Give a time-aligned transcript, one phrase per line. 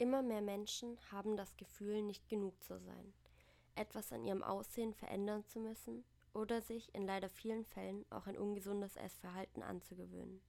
[0.00, 3.12] Immer mehr Menschen haben das Gefühl, nicht genug zu sein,
[3.74, 8.38] etwas an ihrem Aussehen verändern zu müssen oder sich in leider vielen Fällen auch ein
[8.38, 10.40] ungesundes Essverhalten anzugewöhnen.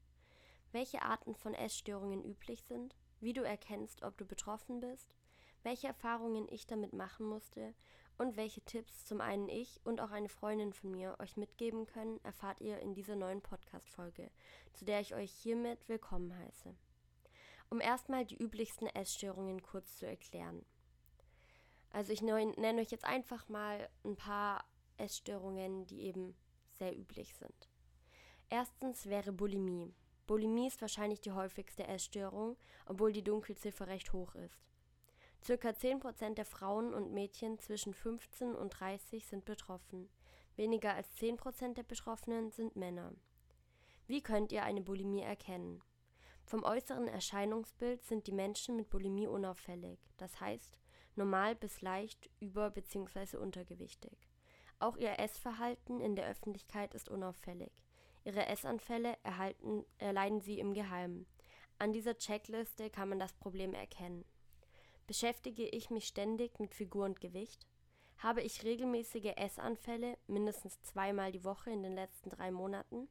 [0.72, 5.18] Welche Arten von Essstörungen üblich sind, wie du erkennst, ob du betroffen bist,
[5.63, 7.74] welche Erfahrungen ich damit machen musste
[8.18, 12.22] und welche Tipps zum einen ich und auch eine Freundin von mir euch mitgeben können,
[12.24, 14.31] erfahrt ihr in dieser neuen Podcast-Folge,
[14.72, 16.73] zu der ich euch hiermit willkommen heiße.
[17.72, 20.66] Um erstmal die üblichsten Essstörungen kurz zu erklären.
[21.90, 24.66] Also ich nenne euch jetzt einfach mal ein paar
[24.98, 26.36] Essstörungen, die eben
[26.77, 27.70] sehr üblich sind.
[28.49, 29.96] Erstens wäre Bulimie.
[30.27, 34.62] Bulimie ist wahrscheinlich die häufigste Essstörung, obwohl die Dunkelziffer recht hoch ist.
[35.41, 40.10] Circa 10% der Frauen und Mädchen zwischen 15 und 30 sind betroffen.
[40.58, 43.13] Weniger als 10% der Betroffenen sind Männer.
[44.08, 45.82] Wie könnt ihr eine Bulimie erkennen?
[46.52, 50.77] Vom äußeren Erscheinungsbild sind die Menschen mit Bulimie unauffällig, das heißt
[51.16, 53.38] normal bis leicht über- bzw.
[53.38, 54.27] untergewichtig.
[54.77, 57.72] Auch ihr Essverhalten in der Öffentlichkeit ist unauffällig.
[58.26, 61.26] Ihre Essanfälle erhalten, erleiden sie im Geheimen.
[61.77, 64.25] An dieser Checkliste kann man das Problem erkennen.
[65.07, 67.66] Beschäftige ich mich ständig mit Figur und Gewicht?
[68.17, 73.07] Habe ich regelmäßige Essanfälle, mindestens zweimal die Woche in den letzten drei Monaten?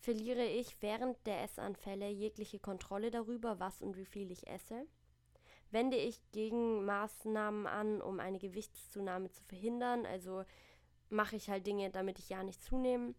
[0.00, 4.86] Verliere ich während der Essanfälle jegliche Kontrolle darüber, was und wie viel ich esse?
[5.70, 10.06] Wende ich Gegenmaßnahmen an, um eine Gewichtszunahme zu verhindern?
[10.06, 10.44] Also
[11.08, 13.14] mache ich halt Dinge, damit ich ja nicht zunehme?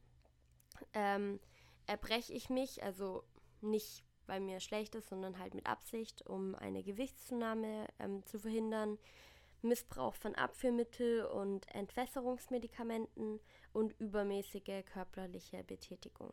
[0.93, 1.39] Ähm,
[1.87, 3.23] erbreche ich mich, also
[3.61, 8.97] nicht weil mir schlecht ist, sondern halt mit Absicht, um eine Gewichtszunahme ähm, zu verhindern.
[9.61, 13.39] Missbrauch von Abführmittel und Entwässerungsmedikamenten
[13.73, 16.31] und übermäßige körperliche Betätigung.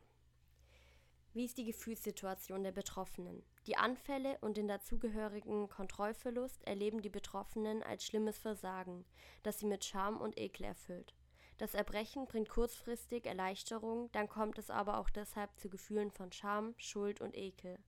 [1.34, 3.42] Wie ist die Gefühlssituation der Betroffenen?
[3.66, 9.04] Die Anfälle und den dazugehörigen Kontrollverlust erleben die Betroffenen als schlimmes Versagen,
[9.42, 11.12] das sie mit Scham und Ekel erfüllt.
[11.58, 16.72] Das Erbrechen bringt kurzfristig Erleichterung, dann kommt es aber auch deshalb zu Gefühlen von Scham,
[16.76, 17.80] Schuld und Ekel.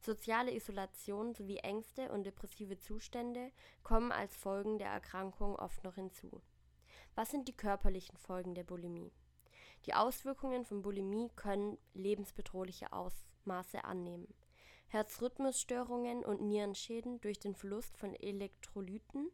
[0.00, 3.52] Soziale Isolation sowie Ängste und depressive Zustände
[3.84, 6.42] kommen als Folgen der Erkrankung oft noch hinzu.
[7.14, 9.12] Was sind die körperlichen Folgen der Bulimie?
[9.86, 14.34] Die Auswirkungen von Bulimie können lebensbedrohliche Ausmaße annehmen.
[14.88, 19.30] Herzrhythmusstörungen und Nierenschäden durch den Verlust von Elektrolyten,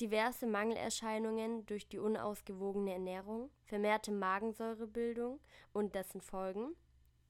[0.00, 5.40] diverse Mangelerscheinungen durch die unausgewogene Ernährung, vermehrte Magensäurebildung
[5.72, 6.76] und dessen Folgen,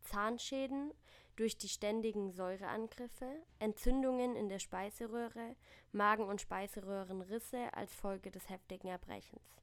[0.03, 0.92] Zahnschäden
[1.36, 5.54] durch die ständigen Säureangriffe, Entzündungen in der Speiseröhre,
[5.92, 9.62] Magen- und Speiseröhrenrisse als Folge des heftigen Erbrechens.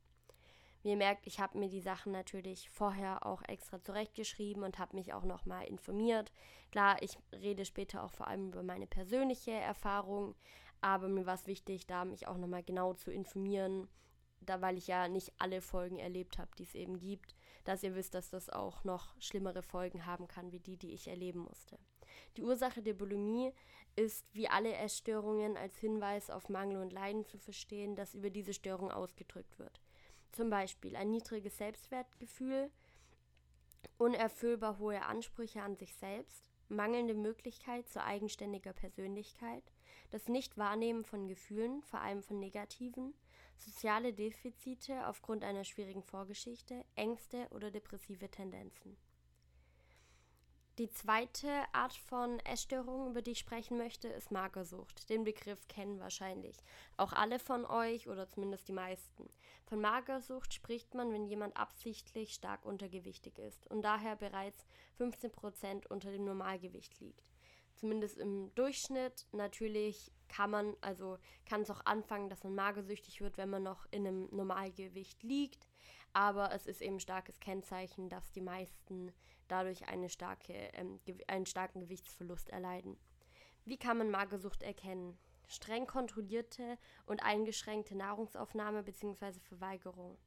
[0.84, 4.98] Wie ihr merkt, ich habe mir die Sachen natürlich vorher auch extra zurechtgeschrieben und habe
[4.98, 6.32] mich auch nochmal informiert.
[6.72, 10.36] Klar, ich rede später auch vor allem über meine persönliche Erfahrung,
[10.82, 13.88] aber mir war es wichtig, da mich auch nochmal genau zu informieren,
[14.42, 17.34] da weil ich ja nicht alle Folgen erlebt habe, die es eben gibt,
[17.64, 21.08] dass ihr wisst, dass das auch noch schlimmere Folgen haben kann, wie die, die ich
[21.08, 21.80] erleben musste.
[22.36, 23.54] Die Ursache der Bulimie
[23.96, 28.54] ist wie alle Essstörungen als Hinweis auf Mangel und Leiden zu verstehen, das über diese
[28.54, 29.80] Störung ausgedrückt wird.
[30.34, 32.72] Zum Beispiel ein niedriges Selbstwertgefühl,
[34.00, 39.64] unerfüllbar hohe Ansprüche an sich selbst, mangelnde Möglichkeit zur eigenständiger Persönlichkeit,
[40.10, 43.14] das Nichtwahrnehmen von Gefühlen, vor allem von negativen,
[43.58, 48.98] soziale Defizite aufgrund einer schwierigen Vorgeschichte, Ängste oder depressive Tendenzen.
[50.80, 55.08] Die zweite Art von Essstörung, über die ich sprechen möchte, ist Magersucht.
[55.08, 56.58] Den Begriff kennen wahrscheinlich
[56.98, 59.30] auch alle von euch oder zumindest die meisten.
[59.68, 64.66] Von Magersucht spricht man, wenn jemand absichtlich stark untergewichtig ist und daher bereits
[65.00, 67.24] 15% unter dem Normalgewicht liegt
[67.76, 69.28] zumindest im Durchschnitt.
[69.32, 73.86] Natürlich kann man, also kann es auch anfangen, dass man magersüchtig wird, wenn man noch
[73.92, 75.68] in einem Normalgewicht liegt.
[76.14, 79.12] Aber es ist eben ein starkes Kennzeichen, dass die meisten
[79.48, 82.98] dadurch eine starke, ähm, einen starken Gewichtsverlust erleiden.
[83.66, 85.18] Wie kann man Magersucht erkennen?
[85.48, 89.40] Streng kontrollierte und eingeschränkte Nahrungsaufnahme bzw.
[89.40, 90.18] Verweigerung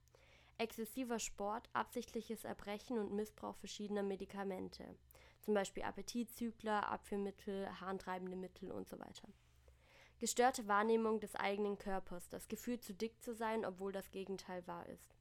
[0.58, 4.96] exzessiver Sport, absichtliches Erbrechen und Missbrauch verschiedener Medikamente,
[5.40, 9.28] zum Beispiel Appetitzügler, Abführmittel, harntreibende Mittel und so weiter.
[10.18, 14.86] Gestörte Wahrnehmung des eigenen Körpers, das Gefühl zu dick zu sein, obwohl das Gegenteil wahr
[14.88, 15.14] ist.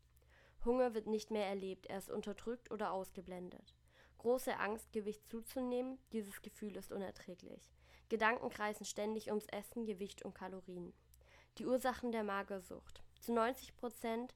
[0.64, 3.76] Hunger wird nicht mehr erlebt, er ist unterdrückt oder ausgeblendet.
[4.26, 7.62] Große Angst, Gewicht zuzunehmen, dieses Gefühl ist unerträglich.
[8.10, 10.96] Gedanken kreisen ständig ums Essen, Gewicht und Kalorien.
[11.60, 13.04] Die Ursachen der Magersucht.
[13.20, 14.34] Zu 90 Prozent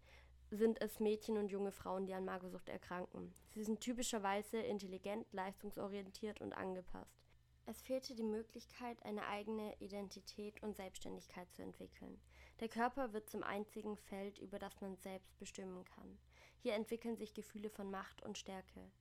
[0.51, 3.33] sind es Mädchen und junge Frauen, die an Magersucht erkranken.
[3.47, 7.25] Sie sind typischerweise intelligent, leistungsorientiert und angepasst.
[7.65, 12.21] Es fehlte die Möglichkeit, eine eigene Identität und Selbstständigkeit zu entwickeln.
[12.59, 16.19] Der Körper wird zum einzigen Feld, über das man selbst bestimmen kann.
[16.59, 18.91] Hier entwickeln sich Gefühle von Macht und Stärke,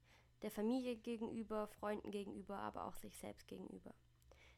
[0.43, 3.94] der Familie gegenüber, Freunden gegenüber, aber auch sich selbst gegenüber.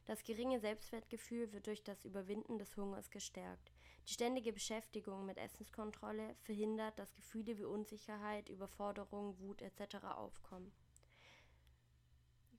[0.05, 3.71] Das geringe Selbstwertgefühl wird durch das Überwinden des Hungers gestärkt.
[4.07, 10.03] Die ständige Beschäftigung mit Essenskontrolle verhindert, dass Gefühle wie Unsicherheit, Überforderung, Wut etc.
[10.03, 10.71] aufkommen.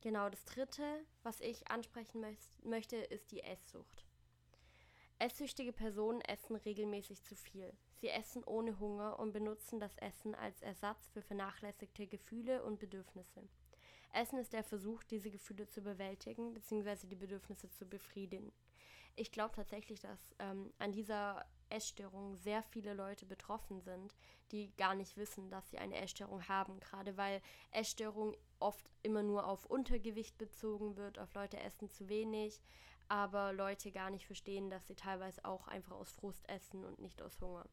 [0.00, 2.24] Genau, das dritte, was ich ansprechen
[2.62, 4.04] möchte, ist die Esssucht.
[5.18, 7.72] Esssüchtige Personen essen regelmäßig zu viel.
[8.02, 13.48] Sie essen ohne Hunger und benutzen das Essen als Ersatz für vernachlässigte Gefühle und Bedürfnisse.
[14.12, 17.06] Essen ist der Versuch, diese Gefühle zu bewältigen bzw.
[17.06, 18.50] die Bedürfnisse zu befriedigen.
[19.14, 24.16] Ich glaube tatsächlich, dass ähm, an dieser Essstörung sehr viele Leute betroffen sind,
[24.50, 27.40] die gar nicht wissen, dass sie eine Essstörung haben, gerade weil
[27.70, 32.60] Essstörung oft immer nur auf Untergewicht bezogen wird, auf Leute essen zu wenig,
[33.06, 37.22] aber Leute gar nicht verstehen, dass sie teilweise auch einfach aus Frust essen und nicht
[37.22, 37.64] aus Hunger.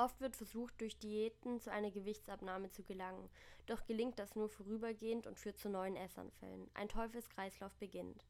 [0.00, 3.28] Oft wird versucht, durch Diäten zu einer Gewichtsabnahme zu gelangen,
[3.66, 6.70] doch gelingt das nur vorübergehend und führt zu neuen Essanfällen.
[6.72, 8.24] Ein Teufelskreislauf beginnt.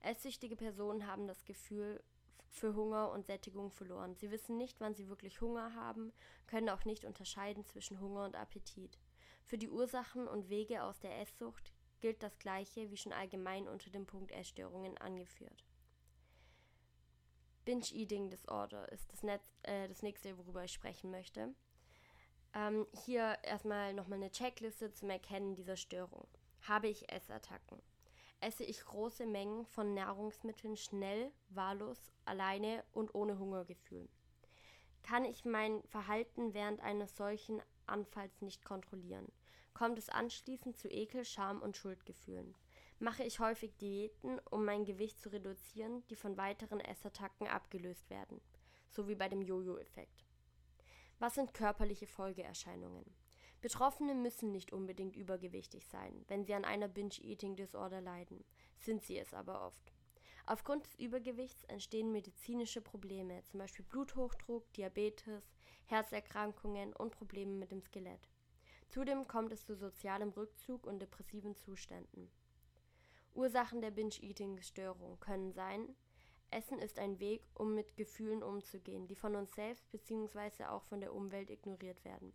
[0.00, 2.00] Esssüchtige Personen haben das Gefühl
[2.46, 4.14] für Hunger und Sättigung verloren.
[4.14, 6.12] Sie wissen nicht, wann sie wirklich Hunger haben,
[6.46, 8.96] können auch nicht unterscheiden zwischen Hunger und Appetit.
[9.44, 13.90] Für die Ursachen und Wege aus der Esssucht gilt das Gleiche wie schon allgemein unter
[13.90, 15.64] dem Punkt Essstörungen angeführt.
[17.68, 21.54] Binge-Eating Disorder ist das, Netz, äh, das nächste, worüber ich sprechen möchte.
[22.54, 26.26] Ähm, hier erstmal nochmal eine Checkliste zum Erkennen dieser Störung.
[26.62, 27.82] Habe ich Essattacken?
[28.40, 34.08] esse ich große Mengen von Nahrungsmitteln schnell, wahllos, alleine und ohne Hungergefühl.
[35.02, 39.30] Kann ich mein Verhalten während eines solchen Anfalls nicht kontrollieren?
[39.74, 42.54] Kommt es anschließend zu Ekel, Scham und Schuldgefühlen?
[43.00, 48.40] Mache ich häufig Diäten, um mein Gewicht zu reduzieren, die von weiteren Essattacken abgelöst werden,
[48.90, 50.24] so wie bei dem Jojo-Effekt?
[51.20, 53.04] Was sind körperliche Folgeerscheinungen?
[53.60, 58.44] Betroffene müssen nicht unbedingt übergewichtig sein, wenn sie an einer Binge-Eating-Disorder leiden,
[58.78, 59.92] sind sie es aber oft.
[60.46, 65.44] Aufgrund des Übergewichts entstehen medizinische Probleme, zum Beispiel Bluthochdruck, Diabetes,
[65.86, 68.28] Herzerkrankungen und Probleme mit dem Skelett.
[68.88, 72.30] Zudem kommt es zu sozialem Rückzug und depressiven Zuständen.
[73.38, 75.94] Ursachen der Binge-Eating-Störung können sein,
[76.50, 80.64] Essen ist ein Weg, um mit Gefühlen umzugehen, die von uns selbst bzw.
[80.64, 82.32] auch von der Umwelt ignoriert werden.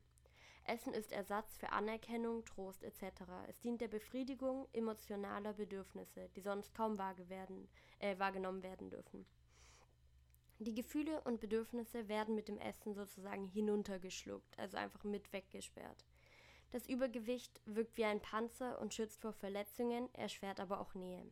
[0.65, 3.03] Essen ist Ersatz für Anerkennung, Trost etc.
[3.49, 7.67] Es dient der Befriedigung emotionaler Bedürfnisse, die sonst kaum werden,
[7.99, 9.25] äh, wahrgenommen werden dürfen.
[10.59, 16.05] Die Gefühle und Bedürfnisse werden mit dem Essen sozusagen hinuntergeschluckt, also einfach mit weggesperrt.
[16.73, 21.23] Das Übergewicht wirkt wie ein Panzer und schützt vor Verletzungen, erschwert aber auch Nähe.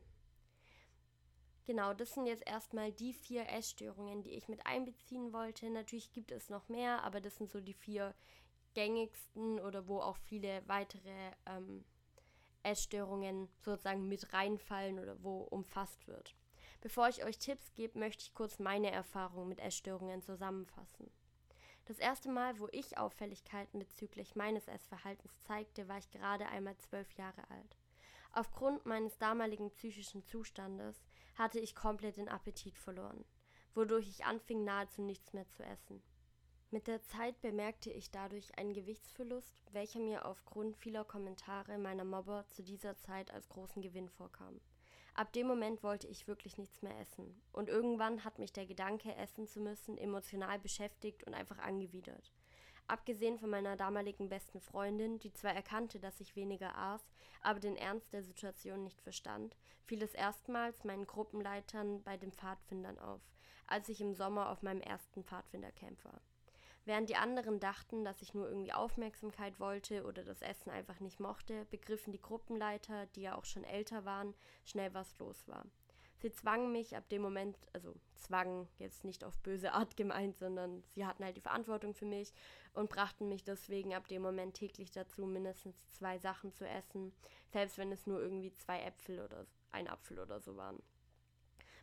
[1.66, 5.68] Genau, das sind jetzt erstmal die vier Essstörungen, die ich mit einbeziehen wollte.
[5.72, 8.14] Natürlich gibt es noch mehr, aber das sind so die vier
[8.76, 11.86] gängigsten oder wo auch viele weitere ähm,
[12.62, 16.36] Essstörungen sozusagen mit reinfallen oder wo umfasst wird.
[16.82, 21.10] Bevor ich euch Tipps gebe, möchte ich kurz meine Erfahrungen mit Essstörungen zusammenfassen.
[21.86, 27.12] Das erste Mal, wo ich Auffälligkeiten bezüglich meines Essverhaltens zeigte, war ich gerade einmal zwölf
[27.14, 27.76] Jahre alt.
[28.34, 31.04] Aufgrund meines damaligen psychischen Zustandes
[31.36, 33.26] hatte ich komplett den Appetit verloren,
[33.74, 36.02] wodurch ich anfing nahezu nichts mehr zu essen.
[36.70, 42.46] Mit der Zeit bemerkte ich dadurch einen Gewichtsverlust, welcher mir aufgrund vieler Kommentare meiner Mobber
[42.48, 44.62] zu dieser Zeit als großen Gewinn vorkam.
[45.14, 47.42] Ab dem Moment wollte ich wirklich nichts mehr essen.
[47.52, 52.32] Und irgendwann hat mich der Gedanke, essen zu müssen, emotional beschäftigt und einfach angewidert.
[52.88, 57.02] Abgesehen von meiner damaligen besten Freundin, die zwar erkannte, dass ich weniger aß,
[57.42, 63.00] aber den Ernst der Situation nicht verstand, fiel es erstmals meinen Gruppenleitern bei den Pfadfindern
[63.00, 63.22] auf,
[63.68, 66.22] als ich im Sommer auf meinem ersten Pfadfindercamp war.
[66.86, 71.20] Während die anderen dachten, dass ich nur irgendwie Aufmerksamkeit wollte oder das Essen einfach nicht
[71.20, 74.34] mochte, begriffen die Gruppenleiter, die ja auch schon älter waren,
[74.66, 75.66] schnell was los war.
[76.18, 80.84] Sie zwangen mich ab dem Moment, also zwangen jetzt nicht auf böse Art gemeint, sondern
[80.92, 82.32] sie hatten halt die Verantwortung für mich
[82.74, 87.12] und brachten mich deswegen ab dem Moment täglich dazu, mindestens zwei Sachen zu essen,
[87.52, 90.82] selbst wenn es nur irgendwie zwei Äpfel oder ein Apfel oder so waren.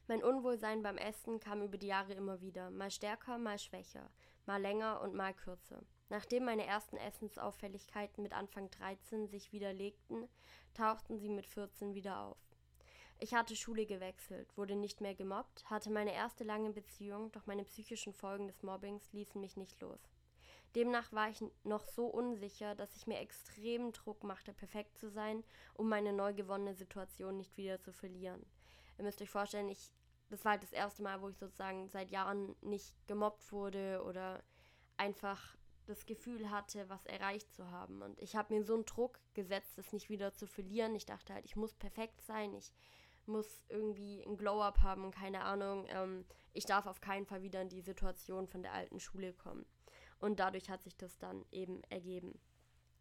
[0.06, 4.08] Mein Unwohlsein beim Essen kam über die Jahre immer wieder, mal stärker, mal schwächer
[4.48, 5.80] mal länger und mal kürzer.
[6.08, 10.26] Nachdem meine ersten Essensauffälligkeiten mit Anfang 13 sich widerlegten,
[10.74, 12.38] tauchten sie mit 14 wieder auf.
[13.20, 17.64] Ich hatte Schule gewechselt, wurde nicht mehr gemobbt, hatte meine erste lange Beziehung, doch meine
[17.64, 20.00] psychischen Folgen des Mobbings ließen mich nicht los.
[20.74, 25.44] Demnach war ich noch so unsicher, dass ich mir extremen Druck machte, perfekt zu sein,
[25.74, 28.46] um meine neu gewonnene Situation nicht wieder zu verlieren.
[28.98, 29.90] Ihr müsst euch vorstellen, ich,
[30.28, 34.42] das war halt das erste Mal, wo ich sozusagen seit Jahren nicht gemobbt wurde oder
[34.96, 35.56] einfach
[35.86, 38.02] das Gefühl hatte, was erreicht zu haben.
[38.02, 40.94] Und ich habe mir so einen Druck gesetzt, das nicht wieder zu verlieren.
[40.94, 42.72] Ich dachte halt, ich muss perfekt sein, ich
[43.26, 45.86] muss irgendwie ein Glow-up haben, keine Ahnung.
[45.88, 49.66] Ähm, ich darf auf keinen Fall wieder in die Situation von der alten Schule kommen.
[50.18, 52.38] Und dadurch hat sich das dann eben ergeben.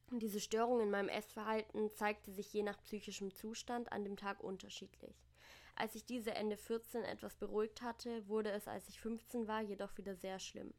[0.10, 4.42] Und diese Störung in meinem Essverhalten zeigte sich je nach psychischem Zustand an dem Tag
[4.42, 5.27] unterschiedlich.
[5.80, 9.96] Als ich diese Ende 14 etwas beruhigt hatte, wurde es, als ich 15 war, jedoch
[9.96, 10.74] wieder sehr schlimm.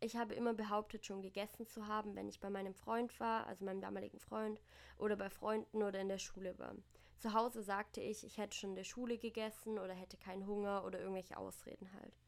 [0.00, 3.64] Ich habe immer behauptet, schon gegessen zu haben, wenn ich bei meinem Freund war, also
[3.64, 4.60] meinem damaligen Freund,
[4.98, 6.74] oder bei Freunden oder in der Schule war.
[7.20, 10.84] Zu Hause sagte ich, ich hätte schon in der Schule gegessen oder hätte keinen Hunger
[10.84, 12.18] oder irgendwelche Ausreden halt.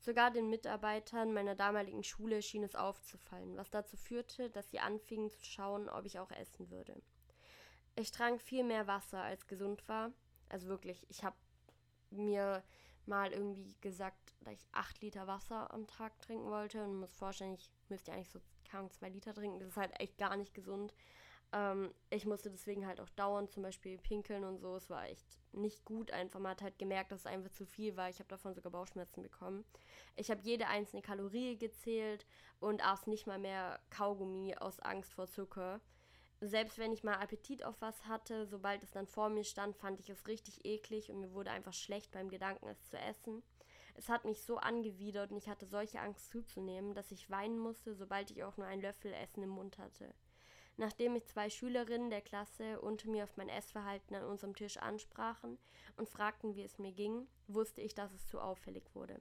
[0.00, 5.30] Sogar den Mitarbeitern meiner damaligen Schule schien es aufzufallen, was dazu führte, dass sie anfingen
[5.30, 7.00] zu schauen, ob ich auch essen würde.
[7.94, 10.10] Ich trank viel mehr Wasser, als gesund war.
[10.48, 11.36] Also wirklich, ich habe
[12.14, 12.62] mir
[13.06, 17.54] mal irgendwie gesagt, dass ich 8 Liter Wasser am Tag trinken wollte und muss vorstellen,
[17.54, 18.40] ich müsste eigentlich so
[18.70, 19.60] kaum 2 Liter trinken.
[19.60, 20.94] Das ist halt echt gar nicht gesund.
[21.52, 24.76] Ähm, ich musste deswegen halt auch dauernd zum Beispiel pinkeln und so.
[24.76, 26.40] Es war echt nicht gut einfach.
[26.40, 28.08] Man hat halt gemerkt, dass es einfach zu viel war.
[28.08, 29.64] Ich habe davon sogar Bauchschmerzen bekommen.
[30.16, 32.26] Ich habe jede einzelne Kalorie gezählt
[32.58, 35.80] und aß nicht mal mehr Kaugummi aus Angst vor Zucker
[36.48, 40.00] selbst wenn ich mal Appetit auf was hatte, sobald es dann vor mir stand, fand
[40.00, 43.42] ich es richtig eklig und mir wurde einfach schlecht beim Gedanken, es zu essen.
[43.94, 47.94] Es hat mich so angewidert und ich hatte solche Angst zuzunehmen, dass ich weinen musste,
[47.94, 50.12] sobald ich auch nur einen Löffel Essen im Mund hatte.
[50.76, 55.58] Nachdem mich zwei Schülerinnen der Klasse unter mir auf mein Essverhalten an unserem Tisch ansprachen
[55.96, 59.20] und fragten, wie es mir ging, wusste ich, dass es zu auffällig wurde.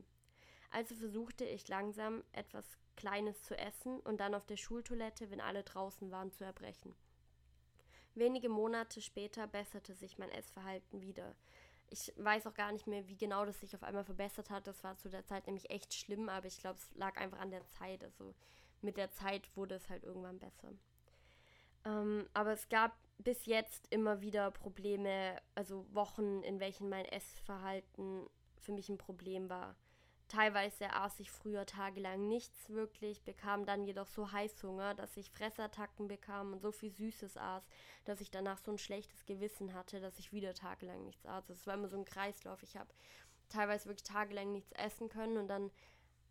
[0.72, 2.66] Also versuchte ich langsam etwas
[2.96, 6.96] Kleines zu essen und dann auf der Schultoilette, wenn alle draußen waren, zu erbrechen.
[8.16, 11.36] Wenige Monate später besserte sich mein Essverhalten wieder.
[11.90, 14.68] Ich weiß auch gar nicht mehr, wie genau das sich auf einmal verbessert hat.
[14.68, 17.52] Das war zu der Zeit nämlich echt schlimm, aber ich glaube, es lag einfach an
[17.52, 18.04] der Zeit.
[18.04, 18.34] Also
[18.82, 20.74] mit der Zeit wurde es halt irgendwann besser.
[21.86, 28.28] Ähm, aber es gab bis jetzt immer wieder Probleme, also Wochen, in welchen mein Essverhalten
[28.60, 29.76] für mich ein Problem war.
[30.28, 36.08] Teilweise aß ich früher tagelang nichts wirklich, bekam dann jedoch so Heißhunger, dass ich Fressattacken
[36.08, 37.68] bekam und so viel Süßes aß,
[38.06, 41.50] dass ich danach so ein schlechtes Gewissen hatte, dass ich wieder tagelang nichts aß.
[41.50, 42.64] Es war immer so ein Kreislauf.
[42.64, 42.90] Ich habe
[43.50, 45.72] teilweise wirklich tagelang nichts essen können und dann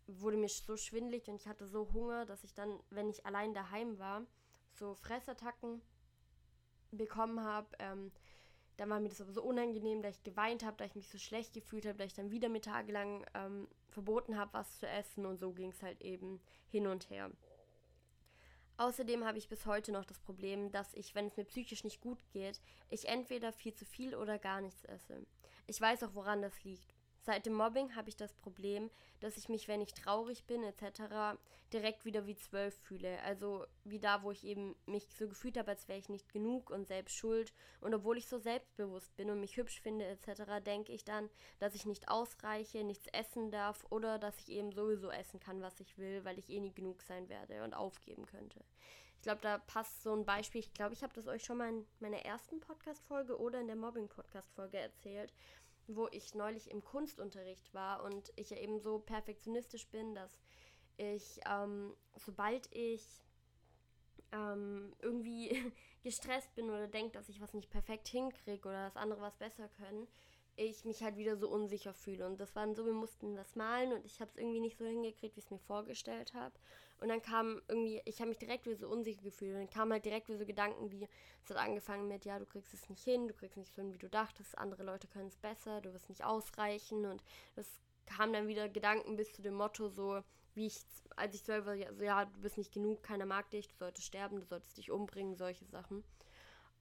[0.07, 3.53] wurde mir so schwindlig und ich hatte so Hunger, dass ich dann, wenn ich allein
[3.53, 4.25] daheim war,
[4.73, 5.81] so Fressattacken
[6.91, 7.67] bekommen habe.
[7.79, 8.11] Ähm,
[8.77, 11.17] dann war mir das aber so unangenehm, da ich geweint habe, da ich mich so
[11.17, 15.25] schlecht gefühlt habe, da ich dann wieder mir tagelang ähm, verboten habe, was zu essen
[15.25, 17.29] und so ging es halt eben hin und her.
[18.77, 22.01] Außerdem habe ich bis heute noch das Problem, dass ich, wenn es mir psychisch nicht
[22.01, 25.25] gut geht, ich entweder viel zu viel oder gar nichts esse.
[25.67, 26.95] Ich weiß auch, woran das liegt.
[27.25, 28.89] Seit dem Mobbing habe ich das Problem,
[29.21, 31.37] dass ich mich, wenn ich traurig bin etc.,
[31.71, 33.21] direkt wieder wie zwölf fühle.
[33.23, 36.69] Also wie da, wo ich eben mich so gefühlt habe, als wäre ich nicht genug
[36.69, 37.53] und selbst schuld.
[37.79, 41.75] Und obwohl ich so selbstbewusst bin und mich hübsch finde etc., denke ich dann, dass
[41.75, 45.97] ich nicht ausreiche, nichts essen darf oder dass ich eben sowieso essen kann, was ich
[45.97, 48.59] will, weil ich eh nie genug sein werde und aufgeben könnte.
[49.15, 50.59] Ich glaube, da passt so ein Beispiel.
[50.59, 53.77] Ich glaube, ich habe das euch schon mal in meiner ersten Podcast-Folge oder in der
[53.77, 55.31] Mobbing-Podcast-Folge erzählt
[55.87, 60.39] wo ich neulich im Kunstunterricht war und ich ja eben so perfektionistisch bin, dass
[60.97, 63.03] ich, ähm, sobald ich
[64.31, 65.71] ähm, irgendwie
[66.03, 69.69] gestresst bin oder denke, dass ich was nicht perfekt hinkriege oder dass andere was besser
[69.69, 70.07] können,
[70.55, 72.25] ich mich halt wieder so unsicher fühle.
[72.25, 74.85] Und das waren so, wir mussten das malen und ich habe es irgendwie nicht so
[74.85, 76.53] hingekriegt, wie ich es mir vorgestellt habe.
[76.99, 79.53] Und dann kam irgendwie, ich habe mich direkt wieder so unsicher gefühlt.
[79.53, 81.07] Und dann kamen halt direkt wieder so Gedanken wie,
[81.43, 83.93] es hat angefangen mit, ja, du kriegst es nicht hin, du kriegst nicht so hin,
[83.93, 87.05] wie du dachtest, andere Leute können es besser, du wirst nicht ausreichen.
[87.05, 87.21] Und
[87.55, 87.67] das
[88.05, 90.21] kam dann wieder Gedanken bis zu dem Motto so,
[90.55, 90.79] wie ich,
[91.15, 94.39] als ich selber, so, ja, du bist nicht genug, keiner mag dich, du solltest sterben,
[94.39, 96.03] du solltest dich umbringen, solche Sachen.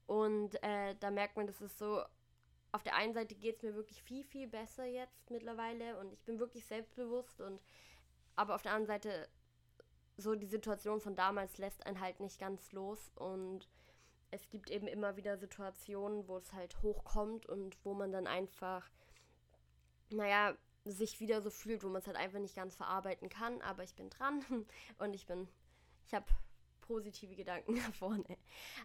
[0.07, 2.03] Und äh, da merkt man, das ist so,
[2.73, 6.23] auf der einen Seite geht es mir wirklich viel, viel besser jetzt mittlerweile und ich
[6.25, 7.61] bin wirklich selbstbewusst und
[8.35, 9.29] aber auf der anderen Seite
[10.23, 13.69] so die Situation von damals lässt einen halt nicht ganz los und
[14.31, 18.89] es gibt eben immer wieder Situationen, wo es halt hochkommt und wo man dann einfach,
[20.11, 23.85] naja, sich wieder so fühlt, wo man es halt einfach nicht ganz verarbeiten kann, aber
[23.85, 24.43] ich bin dran
[24.99, 25.49] und ich bin,
[26.07, 26.27] ich habe
[26.81, 28.39] positive Gedanken da vorne.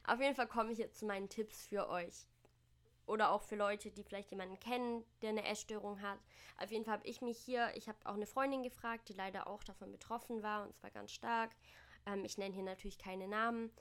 [0.06, 2.28] Auf jeden Fall komme ich jetzt zu meinen Tipps für euch
[3.08, 6.20] oder auch für Leute, die vielleicht jemanden kennen, der eine Essstörung hat.
[6.58, 9.48] Auf jeden Fall habe ich mich hier, ich habe auch eine Freundin gefragt, die leider
[9.48, 11.52] auch davon betroffen war und zwar ganz stark.
[12.06, 13.72] Ähm, ich nenne hier natürlich keine Namen.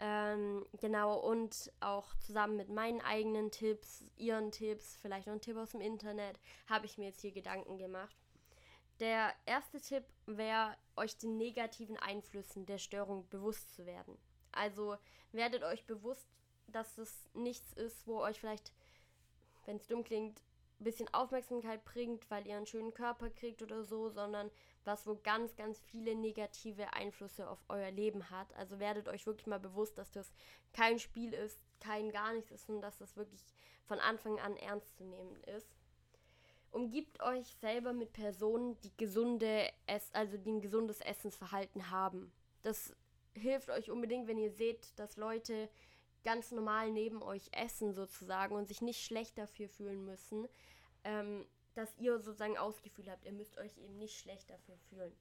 [0.00, 5.56] Ähm, genau, und auch zusammen mit meinen eigenen Tipps, ihren Tipps, vielleicht noch ein Tipp
[5.56, 8.16] aus dem Internet, habe ich mir jetzt hier Gedanken gemacht.
[9.00, 14.18] Der erste Tipp wäre, euch den negativen Einflüssen der Störung bewusst zu werden.
[14.52, 14.96] Also
[15.32, 16.28] werdet euch bewusst,
[16.68, 18.72] dass es nichts ist, wo euch vielleicht,
[19.66, 20.42] wenn es dumm klingt,
[20.80, 24.50] ein bisschen Aufmerksamkeit bringt, weil ihr einen schönen Körper kriegt oder so, sondern
[24.84, 28.54] was wo ganz, ganz viele negative Einflüsse auf euer Leben hat.
[28.54, 30.32] Also werdet euch wirklich mal bewusst, dass das
[30.72, 33.44] kein Spiel ist, kein gar nichts ist und dass das wirklich
[33.86, 35.68] von Anfang an ernst zu nehmen ist.
[36.70, 42.32] Umgibt euch selber mit Personen, die gesunde Ess also die ein gesundes Essensverhalten haben.
[42.62, 42.94] Das
[43.34, 45.68] hilft euch unbedingt, wenn ihr seht, dass Leute
[46.28, 50.46] ganz normal neben euch essen sozusagen und sich nicht schlecht dafür fühlen müssen,
[51.02, 53.24] ähm, dass ihr sozusagen Ausgefühl habt.
[53.24, 55.16] Ihr müsst euch eben nicht schlecht dafür fühlen.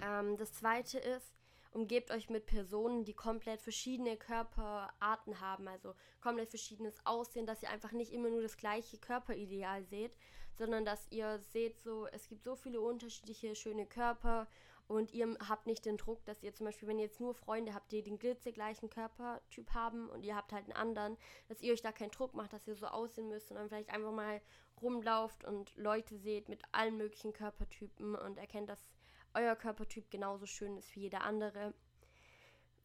[0.00, 1.32] Ähm, das zweite ist,
[1.70, 7.70] umgebt euch mit Personen, die komplett verschiedene Körperarten haben, also komplett verschiedenes Aussehen, dass ihr
[7.70, 10.14] einfach nicht immer nur das gleiche Körperideal seht,
[10.58, 14.46] sondern dass ihr seht, so es gibt so viele unterschiedliche schöne Körper
[14.86, 17.74] und ihr habt nicht den Druck, dass ihr zum Beispiel, wenn ihr jetzt nur Freunde
[17.74, 21.16] habt, die den glitzegleichen Körpertyp haben und ihr habt halt einen anderen,
[21.48, 24.12] dass ihr euch da keinen Druck macht, dass ihr so aussehen müsst, sondern vielleicht einfach
[24.12, 24.42] mal
[24.82, 28.90] rumlauft und Leute seht mit allen möglichen Körpertypen und erkennt, dass
[29.32, 31.72] euer Körpertyp genauso schön ist wie jeder andere.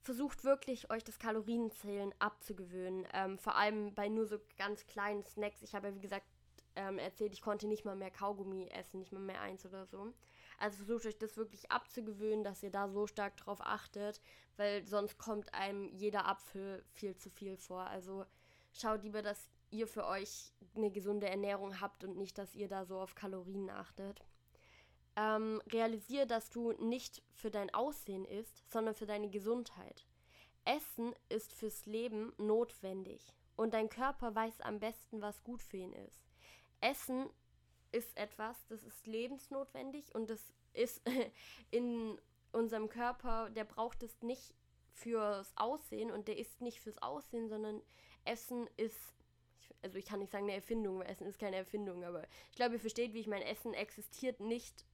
[0.02, 3.06] Versucht wirklich, euch das Kalorienzählen abzugewöhnen.
[3.14, 5.62] Ähm, vor allem bei nur so ganz kleinen Snacks.
[5.62, 6.26] Ich habe ja, wie gesagt,
[6.76, 10.14] ähm, erzählt, ich konnte nicht mal mehr Kaugummi essen, nicht mal mehr eins oder so.
[10.60, 14.22] Also versucht euch das wirklich abzugewöhnen, dass ihr da so stark drauf achtet,
[14.58, 17.84] weil sonst kommt einem jeder Apfel viel zu viel vor.
[17.84, 18.26] Also
[18.74, 22.86] schaut lieber, dass ihr für euch eine gesunde Ernährung habt und nicht, dass ihr da
[22.86, 24.22] so auf Kalorien achtet.
[25.16, 30.06] Ähm, realisiere, dass du nicht für dein Aussehen isst, sondern für deine Gesundheit.
[30.66, 35.94] Essen ist fürs Leben notwendig und dein Körper weiß am besten, was gut für ihn
[35.94, 36.22] ist.
[36.82, 37.30] Essen
[37.92, 41.02] ist etwas, das ist lebensnotwendig und das ist
[41.72, 42.20] in
[42.52, 44.54] unserem Körper, der braucht es nicht
[44.94, 47.82] fürs Aussehen und der isst nicht fürs Aussehen, sondern
[48.26, 49.00] Essen ist,
[49.82, 52.76] also ich kann nicht sagen eine Erfindung, weil Essen ist keine Erfindung, aber ich glaube,
[52.76, 54.86] ihr versteht, wie ich mein Essen existiert nicht,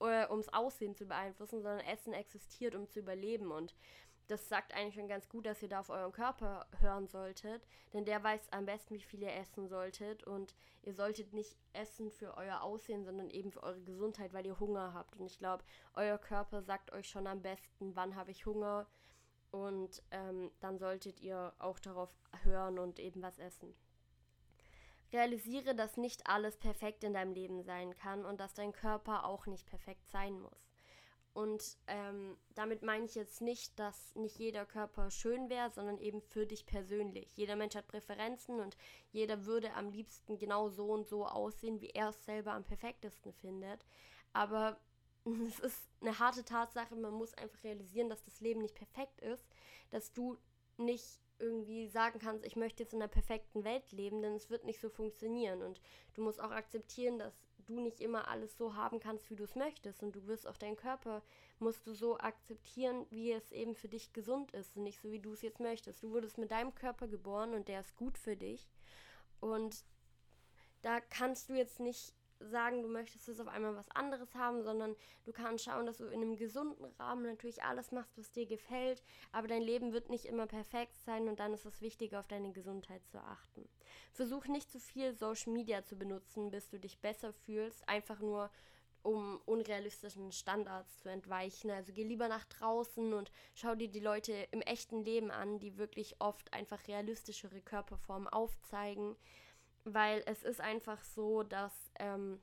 [0.00, 3.74] äh, ums Aussehen zu beeinflussen, sondern Essen existiert, um zu überleben und
[4.30, 8.04] das sagt eigentlich schon ganz gut, dass ihr da auf euren Körper hören solltet, denn
[8.04, 12.36] der weiß am besten, wie viel ihr essen solltet und ihr solltet nicht essen für
[12.36, 15.16] euer Aussehen, sondern eben für eure Gesundheit, weil ihr Hunger habt.
[15.16, 15.64] Und ich glaube,
[15.94, 18.86] euer Körper sagt euch schon am besten, wann habe ich Hunger
[19.50, 22.10] und ähm, dann solltet ihr auch darauf
[22.42, 23.74] hören und eben was essen.
[25.12, 29.46] Realisiere, dass nicht alles perfekt in deinem Leben sein kann und dass dein Körper auch
[29.46, 30.69] nicht perfekt sein muss.
[31.32, 36.20] Und ähm, damit meine ich jetzt nicht, dass nicht jeder Körper schön wäre, sondern eben
[36.20, 37.36] für dich persönlich.
[37.36, 38.76] Jeder Mensch hat Präferenzen und
[39.12, 43.32] jeder würde am liebsten genau so und so aussehen, wie er es selber am perfektesten
[43.32, 43.84] findet.
[44.32, 44.80] Aber
[45.46, 49.46] es ist eine harte Tatsache, man muss einfach realisieren, dass das Leben nicht perfekt ist,
[49.90, 50.36] dass du
[50.78, 54.64] nicht irgendwie sagen kannst, ich möchte jetzt in einer perfekten Welt leben, denn es wird
[54.64, 55.62] nicht so funktionieren.
[55.62, 55.80] Und
[56.14, 57.34] du musst auch akzeptieren, dass
[57.70, 60.02] du nicht immer alles so haben kannst, wie du es möchtest.
[60.02, 61.22] Und du wirst auch deinen Körper,
[61.58, 65.20] musst du so akzeptieren, wie es eben für dich gesund ist und nicht so, wie
[65.20, 66.02] du es jetzt möchtest.
[66.02, 68.68] Du wurdest mit deinem Körper geboren und der ist gut für dich.
[69.40, 69.84] Und
[70.82, 74.96] da kannst du jetzt nicht sagen, du möchtest jetzt auf einmal was anderes haben, sondern
[75.24, 79.02] du kannst schauen, dass du in einem gesunden Rahmen natürlich alles machst, was dir gefällt,
[79.32, 82.52] aber dein Leben wird nicht immer perfekt sein und dann ist es wichtig, auf deine
[82.52, 83.68] Gesundheit zu achten.
[84.12, 88.50] Versuch nicht zu viel Social Media zu benutzen, bis du dich besser fühlst, einfach nur
[89.02, 91.70] um unrealistischen Standards zu entweichen.
[91.70, 95.78] Also geh lieber nach draußen und schau dir die Leute im echten Leben an, die
[95.78, 99.16] wirklich oft einfach realistischere Körperformen aufzeigen
[99.84, 102.40] weil es ist einfach so, dass ähm,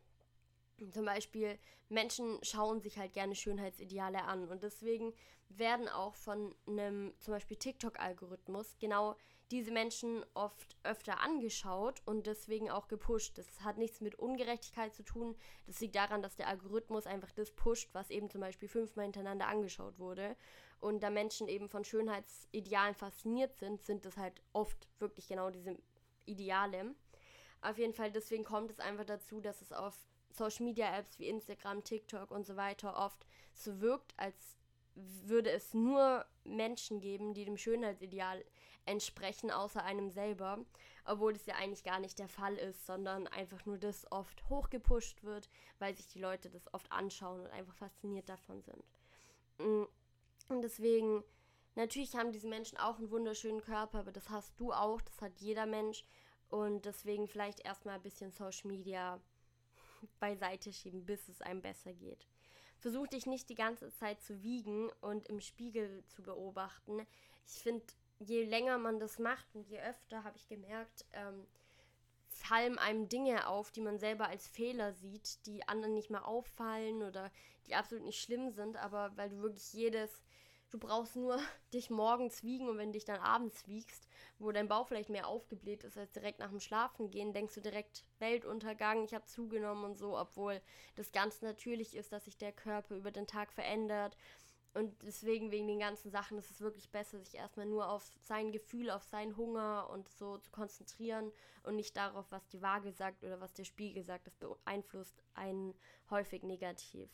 [0.91, 1.57] zum Beispiel
[1.89, 5.13] Menschen schauen sich halt gerne Schönheitsideale an und deswegen
[5.49, 9.15] werden auch von einem zum Beispiel TikTok-Algorithmus genau
[9.51, 13.37] diese Menschen oft öfter angeschaut und deswegen auch gepusht.
[13.37, 15.35] Das hat nichts mit Ungerechtigkeit zu tun.
[15.65, 19.47] Das liegt daran, dass der Algorithmus einfach das pusht, was eben zum Beispiel fünfmal hintereinander
[19.47, 20.35] angeschaut wurde.
[20.79, 25.77] Und da Menschen eben von Schönheitsidealen fasziniert sind, sind das halt oft wirklich genau diese
[26.25, 26.93] Ideale.
[27.67, 29.93] Auf jeden Fall, deswegen kommt es einfach dazu, dass es auf
[30.29, 34.57] Social Media Apps wie Instagram, TikTok und so weiter oft so wirkt, als
[34.95, 38.45] würde es nur Menschen geben, die dem Schönheitsideal
[38.85, 40.59] entsprechen, außer einem selber,
[41.03, 45.25] obwohl es ja eigentlich gar nicht der Fall ist, sondern einfach nur das oft hochgepusht
[45.25, 48.83] wird, weil sich die Leute das oft anschauen und einfach fasziniert davon sind.
[49.57, 49.83] Mm,
[50.47, 51.21] Und deswegen,
[51.75, 55.37] natürlich haben diese Menschen auch einen wunderschönen Körper, aber das hast du auch, das hat
[55.41, 56.05] jeder Mensch.
[56.49, 59.19] Und deswegen vielleicht erstmal ein bisschen Social Media
[60.19, 62.27] beiseite schieben, bis es einem besser geht.
[62.79, 67.05] Versuch dich nicht die ganze Zeit zu wiegen und im Spiegel zu beobachten.
[67.47, 67.85] Ich finde,
[68.19, 71.47] je länger man das macht und je öfter, habe ich gemerkt, ähm,
[72.29, 77.03] fallen einem Dinge auf, die man selber als Fehler sieht, die anderen nicht mehr auffallen
[77.03, 77.31] oder
[77.65, 80.21] die absolut nicht schlimm sind, aber weil du wirklich jedes,
[80.69, 81.39] du brauchst nur
[81.73, 84.07] dich morgens wiegen und wenn dich dann abends wiegst,
[84.39, 87.61] wo dein Bauch vielleicht mehr aufgebläht ist als direkt nach dem Schlafen gehen, denkst du
[87.61, 90.61] direkt Weltuntergang, ich habe zugenommen und so, obwohl
[90.95, 94.17] das ganz natürlich ist, dass sich der Körper über den Tag verändert
[94.77, 98.51] und deswegen, wegen den ganzen Sachen, ist es wirklich besser, sich erstmal nur auf sein
[98.51, 101.31] Gefühl, auf seinen Hunger und so zu konzentrieren
[101.63, 104.27] und nicht darauf, was die Waage sagt oder was der Spiegel sagt.
[104.27, 105.73] Das beeinflusst einen
[106.11, 107.09] häufig negativ.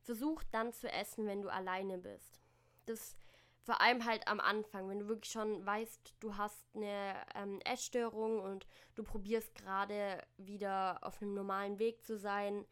[0.00, 2.41] Versuch dann zu essen, wenn du alleine bist.
[2.86, 3.16] Das
[3.64, 8.40] vor allem halt am Anfang, wenn du wirklich schon weißt, du hast eine ähm, Essstörung
[8.40, 8.66] und
[8.96, 12.66] du probierst gerade wieder auf einem normalen Weg zu sein,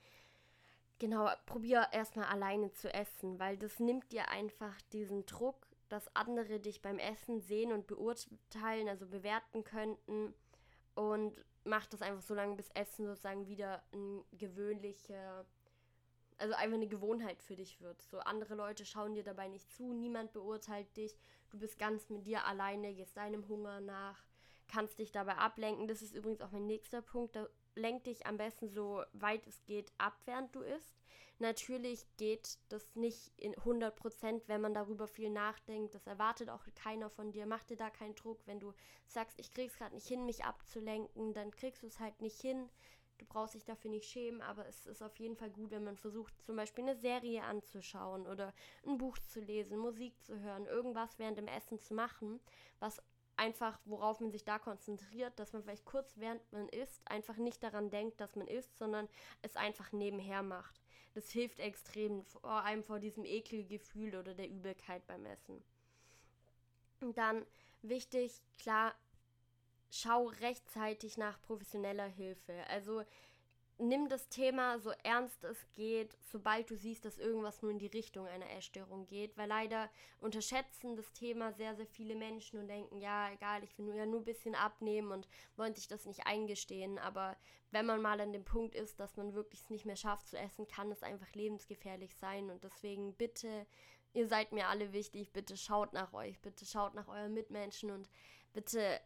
[1.00, 6.60] Genau, probier erstmal alleine zu essen, weil das nimmt dir einfach diesen Druck, dass andere
[6.60, 10.34] dich beim Essen sehen und beurteilen, also bewerten könnten
[10.94, 15.46] und mach das einfach so lange, bis Essen sozusagen wieder ein gewöhnlicher,
[16.40, 18.00] also einfach eine Gewohnheit für dich wird.
[18.02, 21.16] So andere Leute schauen dir dabei nicht zu, niemand beurteilt dich,
[21.50, 24.24] du bist ganz mit dir alleine, gehst deinem Hunger nach,
[24.68, 25.88] kannst dich dabei ablenken.
[25.88, 29.64] Das ist übrigens auch mein nächster Punkt, da lenk dich am besten so weit es
[29.64, 30.94] geht ab, während du isst.
[31.38, 35.94] Natürlich geht das nicht in 100%, wenn man darüber viel nachdenkt.
[35.94, 37.46] Das erwartet auch keiner von dir.
[37.46, 38.46] Mach dir da keinen Druck.
[38.46, 38.74] Wenn du
[39.06, 42.68] sagst, ich krieg's gerade nicht hin, mich abzulenken, dann kriegst du es halt nicht hin.
[43.20, 45.98] Du brauchst dich dafür nicht schämen, aber es ist auf jeden Fall gut, wenn man
[45.98, 48.54] versucht, zum Beispiel eine Serie anzuschauen oder
[48.86, 52.40] ein Buch zu lesen, Musik zu hören, irgendwas während dem Essen zu machen,
[52.78, 53.02] was
[53.36, 57.62] einfach, worauf man sich da konzentriert, dass man vielleicht kurz während man isst, einfach nicht
[57.62, 59.06] daran denkt, dass man isst, sondern
[59.42, 60.80] es einfach nebenher macht.
[61.12, 65.62] Das hilft extrem, vor allem vor diesem Ekelgefühl oder der Übelkeit beim Essen.
[67.00, 67.44] Und dann
[67.82, 68.94] wichtig, klar,
[69.90, 72.54] schau rechtzeitig nach professioneller Hilfe.
[72.68, 73.02] Also
[73.80, 77.86] nimm das Thema so ernst es geht, sobald du siehst, dass irgendwas nur in die
[77.86, 83.00] Richtung einer Essstörung geht, weil leider unterschätzen das Thema sehr, sehr viele Menschen und denken,
[83.00, 86.26] ja, egal, ich will nur, ja nur ein bisschen abnehmen und wollen sich das nicht
[86.26, 87.36] eingestehen, aber
[87.70, 90.36] wenn man mal an dem Punkt ist, dass man wirklich es nicht mehr schafft zu
[90.36, 92.50] essen, kann es einfach lebensgefährlich sein.
[92.50, 93.66] Und deswegen bitte,
[94.12, 98.10] ihr seid mir alle wichtig, bitte schaut nach euch, bitte schaut nach euren Mitmenschen und
[98.52, 99.00] bitte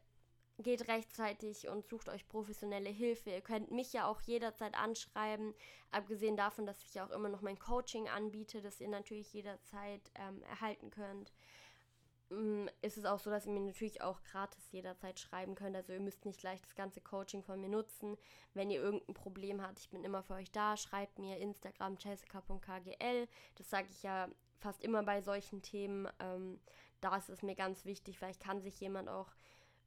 [0.58, 3.30] geht rechtzeitig und sucht euch professionelle Hilfe.
[3.30, 5.54] Ihr könnt mich ja auch jederzeit anschreiben,
[5.90, 10.42] abgesehen davon, dass ich auch immer noch mein Coaching anbiete, das ihr natürlich jederzeit ähm,
[10.44, 11.32] erhalten könnt.
[12.30, 15.76] Ähm, ist es auch so, dass ihr mir natürlich auch gratis jederzeit schreiben könnt.
[15.76, 18.16] Also ihr müsst nicht gleich das ganze Coaching von mir nutzen.
[18.54, 20.76] Wenn ihr irgendein Problem habt, ich bin immer für euch da.
[20.76, 23.28] Schreibt mir Instagram jessica.kgl.
[23.56, 26.08] Das sage ich ja fast immer bei solchen Themen.
[26.20, 26.60] Ähm,
[27.00, 28.18] da ist es mir ganz wichtig.
[28.18, 29.34] Vielleicht kann sich jemand auch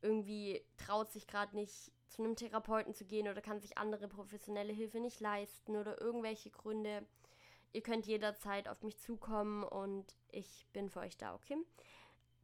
[0.07, 4.71] irgendwie traut sich gerade nicht zu einem Therapeuten zu gehen oder kann sich andere professionelle
[4.71, 7.05] Hilfe nicht leisten oder irgendwelche Gründe.
[7.73, 11.57] Ihr könnt jederzeit auf mich zukommen und ich bin für euch da, okay?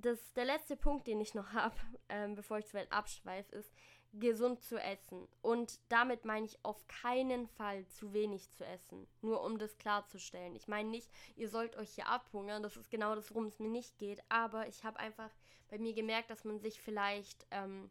[0.03, 1.75] Das, der letzte Punkt, den ich noch habe,
[2.09, 3.73] ähm, bevor ich zu weit abschweife, ist,
[4.13, 5.27] gesund zu essen.
[5.41, 9.07] Und damit meine ich auf keinen Fall zu wenig zu essen.
[9.21, 10.55] Nur um das klarzustellen.
[10.55, 12.61] Ich meine nicht, ihr sollt euch hier abhungern.
[12.61, 14.21] Das ist genau das, worum es mir nicht geht.
[14.29, 15.31] Aber ich habe einfach
[15.69, 17.89] bei mir gemerkt, dass man sich vielleicht ähm,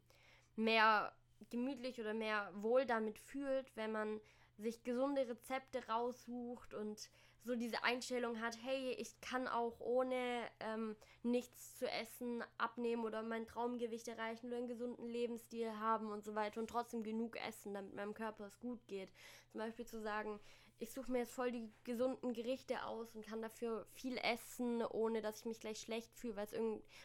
[0.55, 1.13] mehr
[1.51, 4.21] gemütlich oder mehr wohl damit fühlt, wenn man
[4.59, 7.11] sich gesunde Rezepte raussucht und
[7.45, 13.23] so diese Einstellung hat, hey, ich kann auch ohne ähm, nichts zu essen abnehmen oder
[13.23, 17.75] mein Traumgewicht erreichen oder einen gesunden Lebensstil haben und so weiter und trotzdem genug essen,
[17.75, 19.13] damit meinem Körper es gut geht.
[19.51, 20.39] Zum Beispiel zu sagen,
[20.79, 25.23] ich suche mir jetzt voll die gesunden Gerichte aus und kann dafür viel essen, ohne
[25.23, 26.35] dass ich mich gleich schlecht fühle,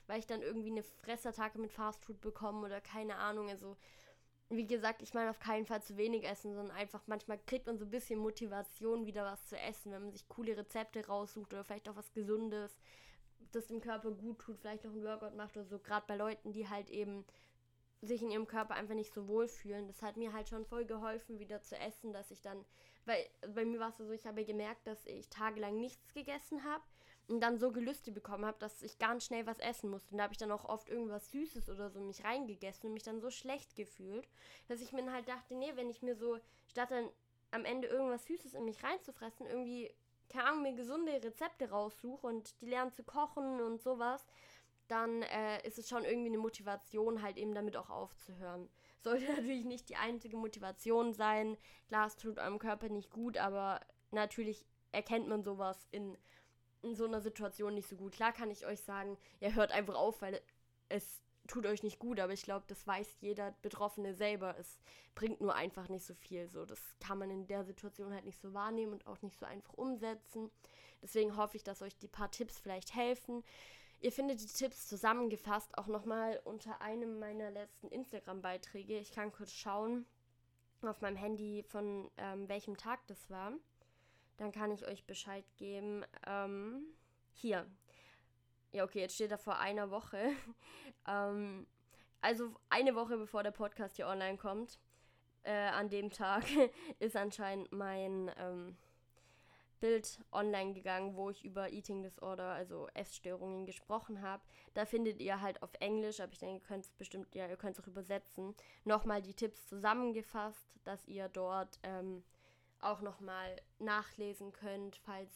[0.07, 3.49] weil ich dann irgendwie eine Fressattacke mit Fastfood bekomme oder keine Ahnung.
[3.49, 3.77] Also
[4.49, 7.77] wie gesagt, ich meine auf keinen Fall zu wenig essen, sondern einfach manchmal kriegt man
[7.77, 11.63] so ein bisschen Motivation, wieder was zu essen, wenn man sich coole Rezepte raussucht oder
[11.63, 12.77] vielleicht auch was Gesundes,
[13.51, 15.79] das dem Körper gut tut, vielleicht noch ein Workout macht oder so.
[15.79, 17.25] Gerade bei Leuten, die halt eben
[18.01, 19.87] sich in ihrem Körper einfach nicht so wohl fühlen.
[19.87, 22.63] Das hat mir halt schon voll geholfen, wieder zu essen, dass ich dann,
[23.05, 26.83] weil bei mir war es so, ich habe gemerkt, dass ich tagelang nichts gegessen habe
[27.27, 30.11] und dann so Gelüste bekommen habe, dass ich ganz schnell was essen musste.
[30.11, 33.03] Und da habe ich dann auch oft irgendwas Süßes oder so mich reingegessen und mich
[33.03, 34.27] dann so schlecht gefühlt,
[34.67, 37.09] dass ich mir halt dachte, nee, wenn ich mir so, statt dann
[37.51, 39.91] am Ende irgendwas Süßes in mich reinzufressen, irgendwie
[40.29, 44.25] keine Ahnung, mir gesunde Rezepte raussuche und die lernen zu kochen und sowas,
[44.87, 48.69] dann äh, ist es schon irgendwie eine Motivation, halt eben damit auch aufzuhören.
[49.01, 51.57] Sollte natürlich nicht die einzige Motivation sein.
[51.87, 56.17] Klar, es tut eurem Körper nicht gut, aber natürlich erkennt man sowas in,
[56.89, 58.13] in so einer Situation nicht so gut.
[58.13, 60.41] Klar kann ich euch sagen, ihr hört einfach auf, weil
[60.89, 64.55] es tut euch nicht gut, aber ich glaube, das weiß jeder Betroffene selber.
[64.59, 64.79] Es
[65.15, 66.49] bringt nur einfach nicht so viel.
[66.49, 69.45] So, das kann man in der Situation halt nicht so wahrnehmen und auch nicht so
[69.45, 70.51] einfach umsetzen.
[71.01, 73.43] Deswegen hoffe ich, dass euch die paar Tipps vielleicht helfen.
[73.99, 78.99] Ihr findet die Tipps zusammengefasst auch nochmal unter einem meiner letzten Instagram-Beiträge.
[78.99, 80.05] Ich kann kurz schauen
[80.83, 83.53] auf meinem Handy, von ähm, welchem Tag das war.
[84.37, 86.05] Dann kann ich euch Bescheid geben.
[86.25, 86.83] Ähm,
[87.33, 87.65] hier.
[88.71, 90.31] Ja, okay, jetzt steht da vor einer Woche.
[91.07, 91.67] ähm,
[92.21, 94.79] also eine Woche bevor der Podcast hier online kommt.
[95.43, 96.43] Äh, an dem Tag
[96.99, 98.77] ist anscheinend mein ähm,
[99.79, 104.43] Bild online gegangen, wo ich über Eating Disorder, also Essstörungen gesprochen habe.
[104.73, 107.57] Da findet ihr halt auf Englisch, aber ich denke, ihr könnt es bestimmt, ja, ihr
[107.57, 112.23] könnt es auch übersetzen, nochmal die Tipps zusammengefasst, dass ihr dort ähm,
[112.81, 115.31] auch nochmal nachlesen könnt, falls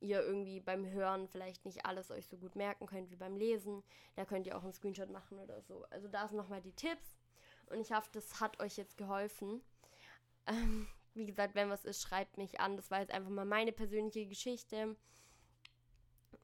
[0.00, 3.82] ihr irgendwie beim Hören vielleicht nicht alles euch so gut merken könnt wie beim Lesen.
[4.16, 5.84] Da könnt ihr auch einen Screenshot machen oder so.
[5.90, 7.20] Also da sind nochmal die Tipps
[7.66, 9.62] und ich hoffe, das hat euch jetzt geholfen.
[10.46, 12.76] Ähm, wie gesagt, wenn was ist, schreibt mich an.
[12.76, 14.96] Das war jetzt einfach mal meine persönliche Geschichte.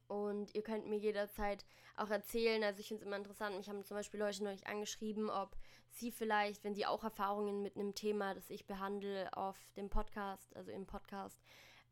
[0.07, 1.65] Und ihr könnt mir jederzeit
[1.97, 2.63] auch erzählen.
[2.63, 3.57] Also ich finde es immer interessant.
[3.57, 5.57] Mich haben zum Beispiel Leute neulich angeschrieben, ob
[5.93, 10.55] sie vielleicht, wenn sie auch Erfahrungen mit einem Thema, das ich behandle, auf dem Podcast,
[10.57, 11.41] also im Podcast,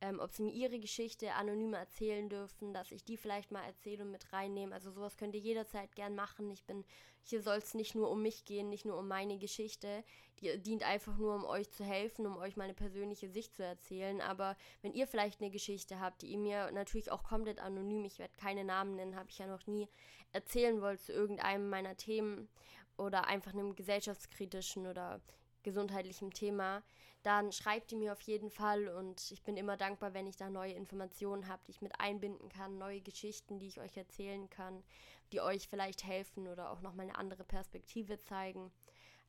[0.02, 4.04] ähm, ob sie mir ihre Geschichte anonym erzählen dürfen, dass ich die vielleicht mal erzähle
[4.04, 4.74] und mit reinnehme.
[4.74, 6.50] Also sowas könnt ihr jederzeit gern machen.
[6.50, 6.84] Ich bin,
[7.22, 10.04] hier soll es nicht nur um mich gehen, nicht nur um meine Geschichte.
[10.40, 14.20] Die dient einfach nur, um euch zu helfen, um euch meine persönliche Sicht zu erzählen.
[14.20, 18.18] Aber wenn ihr vielleicht eine Geschichte habt, die ihr mir natürlich auch komplett anonym, ich
[18.18, 19.88] werde keine Namen nennen, habe ich ja noch nie,
[20.32, 22.50] erzählen wollt zu irgendeinem meiner Themen
[22.96, 25.20] oder einfach einem gesellschaftskritischen oder
[25.62, 26.82] gesundheitlichen Thema,
[27.22, 30.48] dann schreibt ihr mir auf jeden Fall und ich bin immer dankbar, wenn ich da
[30.48, 34.84] neue Informationen habe, die ich mit einbinden kann, neue Geschichten, die ich euch erzählen kann,
[35.32, 38.70] die euch vielleicht helfen oder auch nochmal eine andere Perspektive zeigen.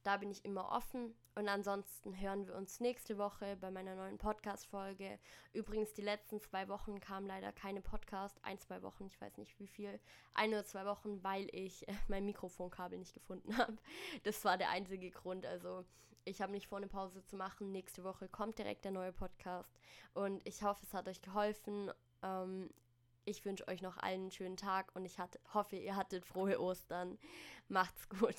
[0.07, 1.13] Da bin ich immer offen.
[1.35, 5.19] Und ansonsten hören wir uns nächste Woche bei meiner neuen Podcast-Folge.
[5.51, 8.39] Übrigens, die letzten zwei Wochen kam leider keine Podcast.
[8.41, 9.99] Ein, zwei Wochen, ich weiß nicht wie viel.
[10.33, 13.75] Ein oder zwei Wochen, weil ich mein Mikrofonkabel nicht gefunden habe.
[14.23, 15.45] Das war der einzige Grund.
[15.45, 15.83] Also,
[16.23, 17.73] ich habe nicht vor, eine Pause zu machen.
[17.73, 19.77] Nächste Woche kommt direkt der neue Podcast.
[20.13, 21.91] Und ich hoffe, es hat euch geholfen.
[22.23, 22.69] Ähm,
[23.25, 26.61] ich wünsche euch noch allen einen schönen Tag und ich hatte, hoffe, ihr hattet frohe
[26.61, 27.19] Ostern.
[27.67, 28.35] Macht's gut.